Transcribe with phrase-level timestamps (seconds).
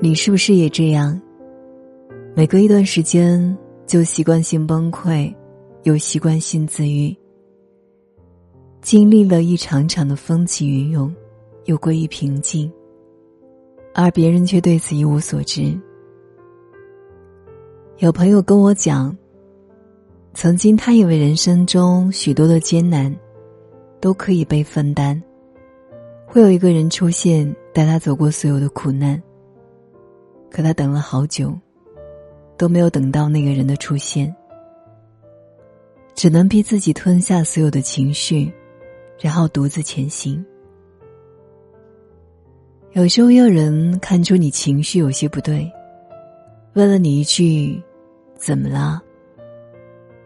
[0.00, 1.20] 你是不是也这样？
[2.36, 5.34] 每隔一段时间就习惯性崩溃，
[5.82, 7.12] 又习惯性自愈，
[8.80, 11.12] 经历了一场场的风起云涌，
[11.64, 12.70] 又归于平静，
[13.92, 15.76] 而别人却对此一无所知。
[17.96, 19.16] 有朋友跟我讲，
[20.32, 23.12] 曾经他以为人生中许多的艰难
[24.00, 25.20] 都可以被分担，
[26.24, 29.20] 会有一个人出现带他走过所有的苦难。
[30.50, 31.56] 可他等了好久，
[32.56, 34.34] 都没有等到那个人的出现，
[36.14, 38.52] 只能逼自己吞下所有的情绪，
[39.20, 40.44] 然后独自前行。
[42.92, 45.70] 有时候，有人看出你情绪有些不对，
[46.72, 47.80] 问了你一句
[48.34, 49.02] ：“怎么了？”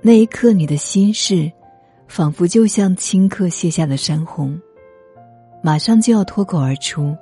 [0.00, 1.52] 那一刻，你的心事
[2.08, 4.58] 仿佛就像顷刻卸下的山洪，
[5.62, 7.14] 马上就要脱口而出，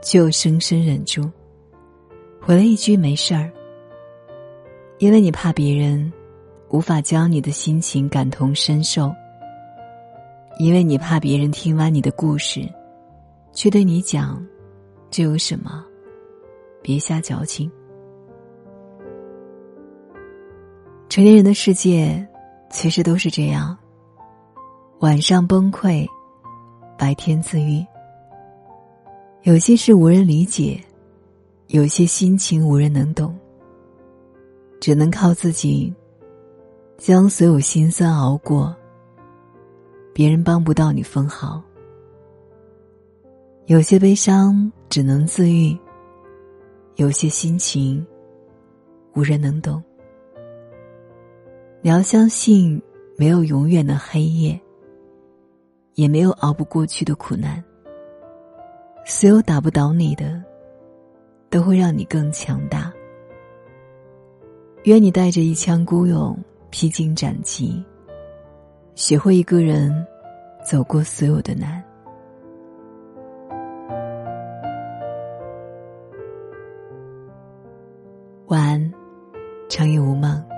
[0.00, 1.28] 就深深忍住。
[2.50, 3.48] 回了一句没事儿，
[4.98, 6.12] 因为你怕别人
[6.70, 9.14] 无法将你的心情感同身受，
[10.58, 12.68] 因为你怕别人听完你的故事，
[13.52, 14.44] 却对你讲
[15.12, 15.84] ：“这有什么？
[16.82, 17.70] 别瞎矫情。”
[21.08, 22.26] 成年人的世界
[22.68, 23.78] 其实都是这样：
[24.98, 26.04] 晚上崩溃，
[26.98, 27.86] 白天自愈。
[29.42, 30.80] 有些事无人理解。
[31.72, 33.32] 有些心情无人能懂，
[34.80, 35.94] 只能靠自己
[36.98, 38.74] 将所有心酸熬过。
[40.12, 41.62] 别人帮不到你分毫。
[43.66, 45.78] 有些悲伤只能自愈，
[46.96, 48.04] 有些心情
[49.14, 49.80] 无人能懂。
[51.82, 52.82] 你要相信，
[53.16, 54.60] 没有永远的黑夜，
[55.94, 57.62] 也没有熬不过去的苦难。
[59.06, 60.49] 所有打不倒你的。
[61.50, 62.92] 都会让你更强大。
[64.84, 66.38] 愿你带着一腔孤勇，
[66.70, 67.84] 披荆斩棘，
[68.94, 69.92] 学会一个人
[70.64, 71.82] 走过所有的难。
[78.46, 78.92] 晚安，
[79.68, 80.49] 长夜无梦。